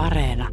[0.00, 0.48] Areena.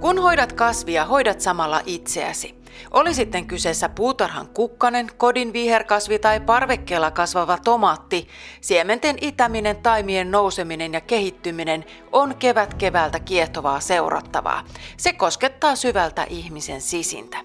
[0.00, 2.54] Kun hoidat kasvia, hoidat samalla itseäsi.
[2.90, 8.28] Oli sitten kyseessä puutarhan kukkanen, kodin viherkasvi tai parvekkeella kasvava tomaatti,
[8.60, 14.64] siementen itäminen, taimien nouseminen ja kehittyminen on kevät keväältä kiehtovaa seurattavaa.
[14.96, 17.36] Se koskettaa syvältä ihmisen sisintä.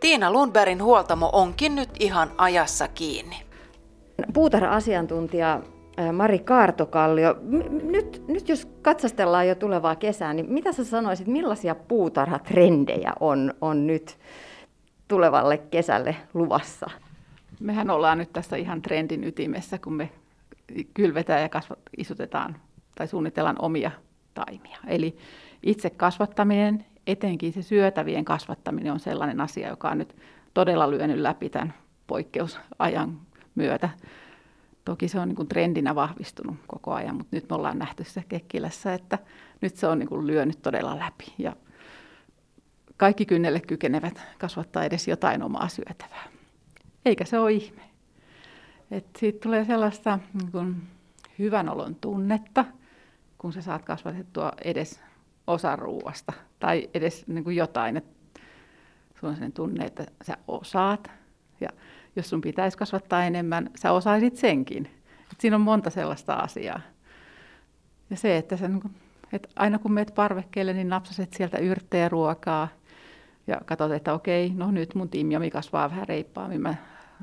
[0.00, 3.36] Tiina Lundbergin huoltamo onkin nyt ihan ajassa kiinni.
[4.34, 5.60] Puutarha-asiantuntija
[6.12, 7.36] Mari Kaartokallio,
[7.82, 13.86] nyt, nyt jos katsastellaan jo tulevaa kesää, niin mitä sä sanoisit, millaisia puutarhatrendejä on, on
[13.86, 14.18] nyt
[15.08, 16.90] tulevalle kesälle luvassa?
[17.60, 20.10] Mehän ollaan nyt tässä ihan trendin ytimessä, kun me
[20.94, 22.56] kylvetään ja kasvat, isutetaan
[22.94, 23.90] tai suunnitellaan omia
[24.34, 24.78] taimia.
[24.86, 25.16] Eli
[25.62, 30.16] itse kasvattaminen, etenkin se syötävien kasvattaminen on sellainen asia, joka on nyt
[30.54, 31.74] todella lyönyt läpi tämän
[32.06, 33.20] poikkeusajan
[33.54, 33.88] myötä.
[34.84, 38.24] Toki se on niin kuin trendinä vahvistunut koko ajan, mutta nyt me ollaan nähty se
[38.28, 39.18] Kekkilässä, että
[39.60, 41.34] nyt se on niin kuin lyönyt todella läpi.
[41.38, 41.56] Ja
[42.96, 46.24] kaikki kynnelle kykenevät kasvattaa edes jotain omaa syötävää.
[47.04, 47.82] Eikä se ole ihme.
[48.90, 50.82] Et siitä tulee sellaista niin kuin
[51.38, 52.64] hyvän olon tunnetta,
[53.38, 55.00] kun sä saat kasvatettua edes
[55.46, 57.96] osa ruuasta tai edes niin kuin jotain.
[57.96, 58.40] Että
[59.20, 61.10] sulla on sellainen tunne, että sä osaat.
[61.60, 61.68] Ja
[62.16, 64.90] jos sun pitäisi kasvattaa enemmän, sä osaisit senkin.
[65.32, 66.80] Et siinä on monta sellaista asiaa.
[68.10, 68.82] Ja se, että, sä, niin
[69.32, 72.68] että aina kun meet parvekkeelle, niin napsaset sieltä yrttejä ruokaa–
[73.46, 76.74] ja katsot, että okei, no nyt mun timjomi kasvaa vähän reippaammin, mä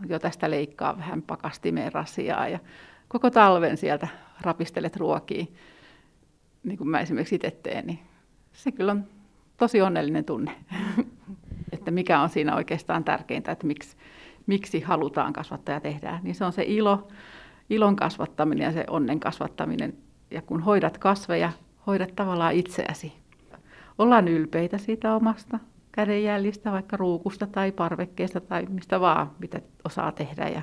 [0.07, 2.59] jo tästä leikkaa vähän pakastimeen rasiaa ja
[3.07, 4.07] koko talven sieltä
[4.41, 5.45] rapistelet ruokia,
[6.63, 7.99] niin kuin mä esimerkiksi itse teen, niin
[8.53, 9.05] se kyllä on
[9.57, 10.51] tosi onnellinen tunne,
[11.73, 13.97] että mikä on siinä oikeastaan tärkeintä, että miksi,
[14.49, 17.07] miksi halutaan kasvattaa ja tehdään, niin se on se ilo,
[17.69, 19.93] ilon kasvattaminen ja se onnen kasvattaminen.
[20.31, 21.51] Ja kun hoidat kasveja,
[21.87, 23.13] hoidat tavallaan itseäsi.
[23.97, 25.59] Ollaan ylpeitä siitä omasta
[25.91, 30.47] kädenjäljistä, vaikka ruukusta tai parvekkeesta tai mistä vaan, mitä osaa tehdä.
[30.47, 30.61] Ja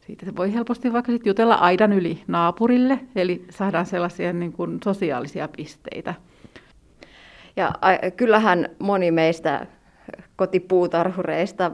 [0.00, 5.48] siitä voi helposti vaikka sit jutella aidan yli naapurille, eli saadaan sellaisia niin kuin sosiaalisia
[5.48, 6.14] pisteitä.
[7.56, 7.72] Ja
[8.16, 9.66] kyllähän moni meistä
[10.36, 11.70] kotipuutarhureista.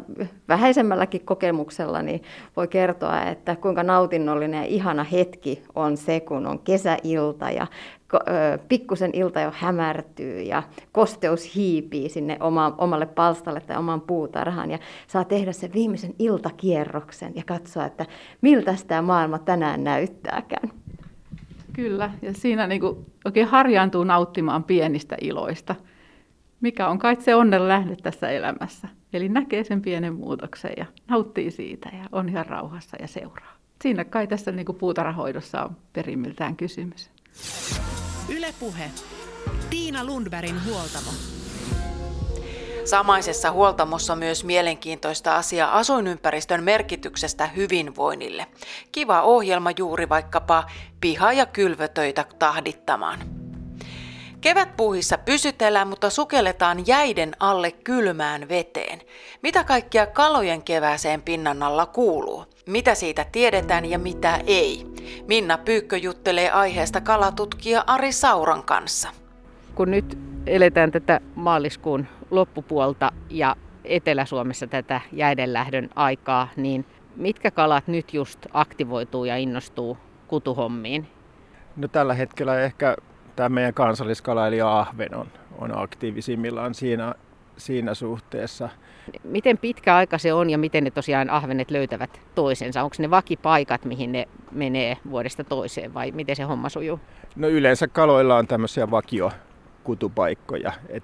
[0.49, 2.23] Vähäisemmälläkin kokemuksella niin
[2.57, 7.67] voi kertoa, että kuinka nautinnollinen ja ihana hetki on se, kun on kesäilta ja
[8.69, 10.63] pikkusen ilta jo hämärtyy ja
[10.93, 14.71] kosteus hiipii sinne oma, omalle palstalle tai oman puutarhaan.
[14.71, 18.07] Ja saa tehdä sen viimeisen iltakierroksen ja katsoa, että
[18.41, 20.71] miltä tämä maailma tänään näyttääkään.
[21.73, 25.75] Kyllä, ja siinä niin kuin oikein harjaantuu nauttimaan pienistä iloista–
[26.61, 28.89] mikä on kai se onnen lähde tässä elämässä.
[29.13, 33.53] Eli näkee sen pienen muutoksen ja nauttii siitä ja on ihan rauhassa ja seuraa.
[33.83, 37.11] Siinä kai tässä niin kuin puutarhahoidossa on perimmiltään kysymys.
[38.37, 38.91] Ylepuhe.
[39.71, 41.11] Tiina Lundbergin huoltamo.
[42.85, 48.47] Samaisessa huoltamossa myös mielenkiintoista asiaa asuinympäristön merkityksestä hyvinvoinnille.
[48.93, 50.65] Kiva ohjelma juuri vaikkapa
[51.01, 53.40] piha- ja kylvötöitä tahdittamaan.
[54.41, 59.01] Kevätpuuhissa pysytellään, mutta sukelletaan jäiden alle kylmään veteen.
[59.43, 62.45] Mitä kaikkia kalojen kevääseen pinnan alla kuuluu?
[62.67, 64.87] Mitä siitä tiedetään ja mitä ei?
[65.29, 69.09] Minna Pyykkö juttelee aiheesta kalatutkija Ari Sauran kanssa.
[69.75, 76.85] Kun nyt eletään tätä maaliskuun loppupuolta ja Etelä-Suomessa tätä jäidenlähdön aikaa, niin
[77.17, 81.07] mitkä kalat nyt just aktivoituu ja innostuu kutuhommiin?
[81.77, 82.97] No tällä hetkellä ehkä
[83.41, 85.27] tämä meidän kansalliskala eli ahven on,
[85.59, 87.15] on aktiivisimmillaan siinä,
[87.57, 88.69] siinä suhteessa.
[89.25, 92.83] Miten pitkä aika se on ja miten ne tosiaan ahvenet löytävät toisensa?
[92.83, 97.01] Onko ne vakipaikat, mihin ne menee vuodesta toiseen vai miten se homma sujuu?
[97.37, 99.33] No yleensä kaloilla on tämmöisiä vakio
[99.85, 101.03] kutupaikkoja, et,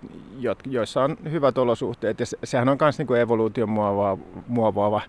[0.67, 2.21] joissa on hyvät olosuhteet.
[2.21, 5.01] Ja sehän on myös niinku evoluution muovaava, muovaava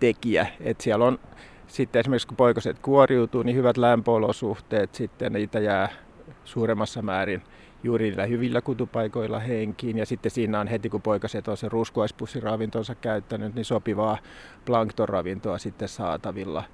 [0.00, 0.46] tekijä.
[0.60, 1.18] Et siellä on
[1.66, 6.05] sitten esimerkiksi kun poikaset kuoriutuu, niin hyvät lämpöolosuhteet, sitten niitä jää
[6.44, 7.42] suuremmassa määrin
[7.82, 9.98] juuri niillä hyvillä kutupaikoilla henkiin.
[9.98, 14.18] Ja sitten siinä on heti, kun poikaset on sen ruskuaispussiravintonsa käyttänyt, niin sopivaa
[14.64, 16.64] planktonravintoa sitten saatavilla.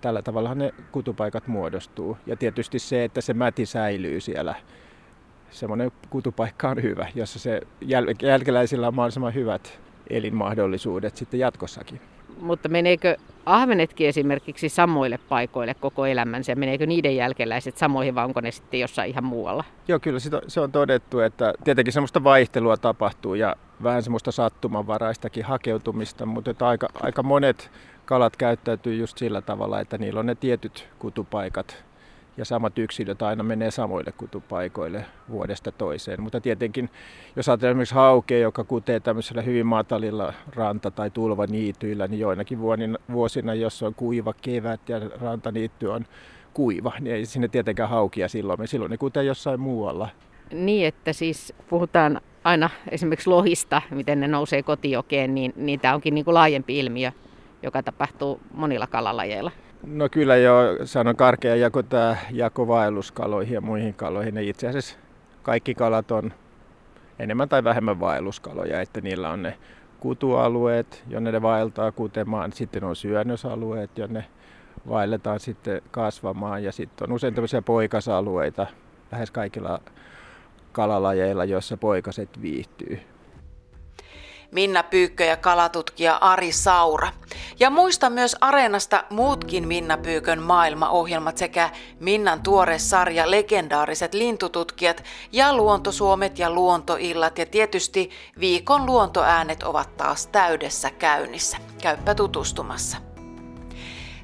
[0.00, 2.16] Tällä tavalla ne kutupaikat muodostuu.
[2.26, 4.54] Ja tietysti se, että se mäti säilyy siellä.
[5.50, 9.80] Semmoinen kutupaikka on hyvä, jossa se jäl- jälkeläisillä on mahdollisimman hyvät
[10.10, 12.00] elinmahdollisuudet sitten jatkossakin.
[12.40, 16.54] Mutta meneekö ahvenetkin esimerkiksi samoille paikoille koko elämänsä?
[16.54, 19.64] Meneekö niiden jälkeläiset samoihin vai onko ne sitten jossain ihan muualla?
[19.88, 20.18] Joo, kyllä
[20.48, 26.68] se on todettu, että tietenkin semmoista vaihtelua tapahtuu ja vähän semmoista sattumanvaraistakin hakeutumista, mutta että
[26.68, 27.70] aika, aika monet
[28.04, 31.84] kalat käyttäytyy just sillä tavalla, että niillä on ne tietyt kutupaikat
[32.36, 36.22] ja samat yksilöt aina menee samoille kutupaikoille vuodesta toiseen.
[36.22, 36.90] Mutta tietenkin,
[37.36, 42.58] jos ajatellaan esimerkiksi haukea, joka kutee tämmöisellä hyvin matalilla ranta- tai tulvaniityillä, niin joinakin
[43.12, 46.06] vuosina, jos on kuiva kevät ja rantaniitty on
[46.54, 48.68] kuiva, niin ei sinne tietenkään haukia silloin.
[48.68, 50.08] Silloin ne kutee jossain muualla.
[50.52, 56.14] Niin, että siis puhutaan aina esimerkiksi lohista, miten ne nousee kotijokeen, niin, niin tämä onkin
[56.14, 57.12] niin kuin laajempi ilmiö,
[57.62, 59.50] joka tapahtuu monilla kalalajeilla.
[59.86, 64.34] No kyllä jo, sanon karkea jako tämä jako vaelluskaloihin ja muihin kaloihin.
[64.34, 64.96] Ne itse asiassa
[65.42, 66.32] kaikki kalat on
[67.18, 69.58] enemmän tai vähemmän vaelluskaloja, että niillä on ne
[70.00, 72.52] kutualueet, jonne ne vaeltaa kutemaan.
[72.52, 74.24] Sitten on syönnösalueet, jonne
[74.88, 76.64] vaelletaan sitten kasvamaan.
[76.64, 78.66] Ja sitten on usein tämmöisiä poikasalueita
[79.12, 79.80] lähes kaikilla
[80.72, 83.00] kalalajeilla, joissa poikaset viihtyy.
[84.50, 87.08] Minna Pyykkö ja kalatutkija Ari Saura.
[87.62, 91.70] Ja muista myös Areenasta muutkin Minna Pyykön maailmaohjelmat sekä
[92.00, 98.10] Minnan tuore sarja Legendaariset lintututkijat ja Luontosuomet ja Luontoillat ja tietysti
[98.40, 101.56] viikon luontoäänet ovat taas täydessä käynnissä.
[101.82, 103.11] Käyppä tutustumassa.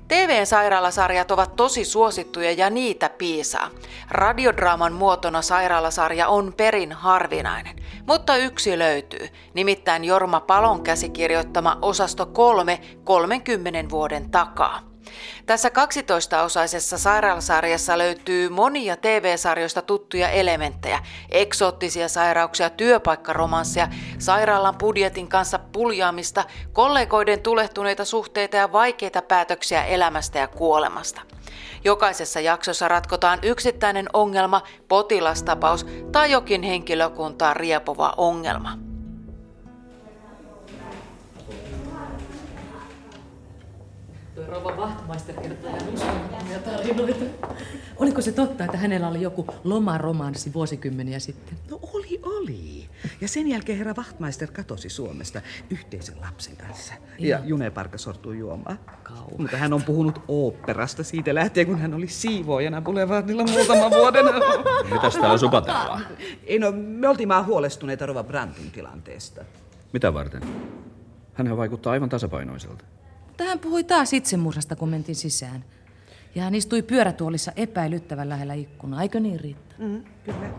[0.08, 3.70] TV-sairaalasarjat ovat tosi suosittuja ja niitä piisaa.
[4.10, 7.76] Radiodraaman muotona sairaalasarja on perin harvinainen,
[8.06, 14.87] mutta yksi löytyy, nimittäin Jorma Palon käsikirjoittama osasto 3 30 vuoden takaa.
[15.46, 23.88] Tässä 12-osaisessa sairaalasarjassa löytyy monia TV-sarjoista tuttuja elementtejä, eksoottisia sairauksia, työpaikkaromanssia,
[24.18, 31.20] sairaalan budjetin kanssa puljaamista, kollegoiden tulehtuneita suhteita ja vaikeita päätöksiä elämästä ja kuolemasta.
[31.84, 38.87] Jokaisessa jaksossa ratkotaan yksittäinen ongelma, potilastapaus tai jokin henkilökuntaa riepova ongelma.
[44.46, 45.70] Rouva Wachtmeister kertoo
[46.46, 47.24] ihan tarinoita.
[47.96, 51.58] Oliko se totta, että hänellä oli joku lomaromanssi vuosikymmeniä sitten?
[51.70, 52.88] No oli, oli.
[53.20, 55.40] Ja sen jälkeen herra Wachtmeister katosi Suomesta
[55.70, 56.94] yhteisen lapsen kanssa.
[57.18, 58.78] Ja June Parka sortui juomaan.
[59.02, 59.34] Kauhean.
[59.38, 64.26] Mutta hän on puhunut oopperasta siitä lähtien, kun hän oli siivoojana Boulevardilla muutaman vuoden.
[64.92, 66.06] Mitäs täällä supatellaan?
[66.46, 69.44] Ei no, me oltiin vaan huolestuneita Rova Brantin tilanteesta.
[69.92, 70.42] Mitä varten?
[71.34, 72.84] Hän vaikuttaa aivan tasapainoiselta.
[73.38, 75.64] Tähän puhui taas itsemurhasta, kun mentiin sisään.
[76.34, 79.74] Ja hän istui pyörätuolissa epäilyttävän lähellä ikkunaa, eikö niin Riitta?
[79.78, 80.50] Mm, kyllä.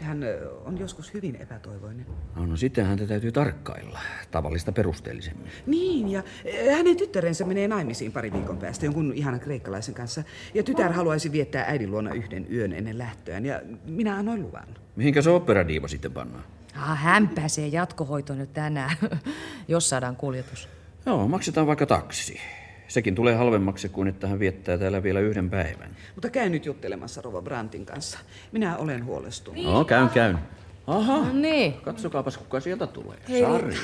[0.00, 0.24] Hän
[0.64, 2.06] on joskus hyvin epätoivoinen.
[2.36, 3.98] No, no sitten häntä täytyy tarkkailla,
[4.30, 5.52] tavallista perusteellisemmin.
[5.66, 6.22] Niin, ja
[6.76, 10.22] hänen tyttärensä menee naimisiin pari viikon päästä jonkun ihanan kreikkalaisen kanssa.
[10.54, 14.68] Ja tytär haluaisi viettää äidin luona yhden yön ennen lähtöään, ja minä annoin luvan.
[14.96, 16.44] Mihinkä se operadiiva sitten pannaan?
[16.76, 18.96] Ah, hän pääsee jatkohoitoon jo tänään,
[19.68, 20.68] jos saadaan kuljetus.
[21.06, 22.40] Joo, maksetaan vaikka taksi.
[22.88, 25.96] Sekin tulee halvemmaksi kuin että hän viettää täällä vielä yhden päivän.
[26.14, 28.18] Mutta käy nyt juttelemassa Rova Brantin kanssa.
[28.52, 29.64] Minä olen huolestunut.
[29.64, 30.38] No, käyn, käyn.
[30.86, 31.72] Aha, no niin.
[31.72, 33.18] katsokaapas kuka sieltä tulee.
[33.28, 33.42] Hei.
[33.42, 33.74] Sari.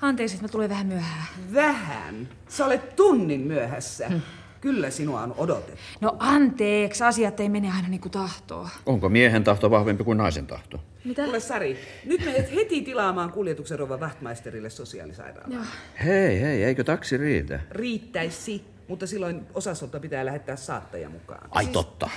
[0.00, 1.26] Anteeksi, että mä tulen vähän myöhään.
[1.54, 2.28] Vähän?
[2.48, 4.08] Sä olet tunnin myöhässä.
[4.08, 4.20] Hmm.
[4.60, 5.80] Kyllä sinua on odotettu.
[6.00, 8.68] No anteeksi, asiat ei mene aina niin kuin tahtoo.
[8.86, 10.80] Onko miehen tahto vahvempi kuin naisen tahto?
[11.04, 11.22] Mitä?
[11.22, 15.66] Kuule Sari, nyt menet heti tilaamaan kuljetuksen Rova Wachtmeisterille sosiaalisairaalaan.
[16.04, 17.60] Hei, hei, eikö taksi riitä?
[17.70, 21.48] Riittäisi, mutta silloin osastolta pitää lähettää saattaja mukaan.
[21.50, 21.72] Ai siis...
[21.72, 22.10] totta.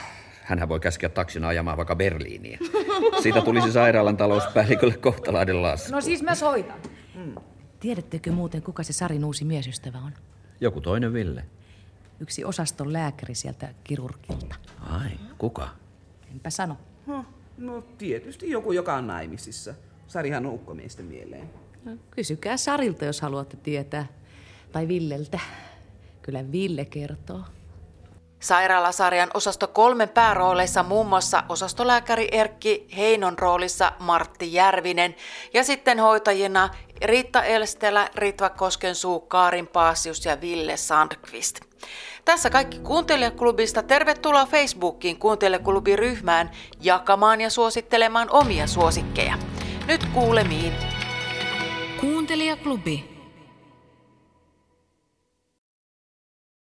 [0.44, 2.60] Hänhän voi käskeä taksin ajamaan vaikka Berliiniin.
[3.22, 5.92] Siitä tulisi sairaalan talouspäällikölle kohtalainen lasku.
[5.92, 6.80] No siis mä soitan.
[7.14, 7.36] Hmm.
[7.80, 10.12] Tiedättekö muuten, kuka se Sarin uusi miesystävä on?
[10.62, 11.46] Joku toinen Ville.
[12.24, 14.56] Yksi osaston lääkäri sieltä kirurgilta.
[14.90, 15.70] Ai, kuka?
[16.32, 16.78] Enpä sano.
[17.08, 17.26] Huh.
[17.58, 19.74] No tietysti joku, joka on naimisissa.
[20.08, 21.50] Sarihan on ukkomiesten mieleen.
[21.86, 24.06] No, kysykää Sarilta, jos haluatte tietää.
[24.72, 25.40] Tai Villeltä.
[26.22, 27.42] Kyllä Ville kertoo.
[28.40, 35.16] Sairaalasarjan osasto kolmen päärooleissa muun muassa osastolääkäri Erkki Heinon roolissa Martti Järvinen
[35.54, 36.70] ja sitten hoitajina
[37.06, 41.73] Riitta Elstelä, Ritva Koskensuu, Kaarin Paasius ja Ville Sandqvist.
[42.26, 43.84] Tässä kaikki Kuuntelijaklubista.
[43.84, 46.52] Tervetuloa Facebookiin Kuuntelijaklubiryhmään
[46.82, 49.34] jakamaan ja suosittelemaan omia suosikkeja.
[49.88, 50.74] Nyt kuulemiin.
[52.02, 53.13] Kuuntelijaklubi.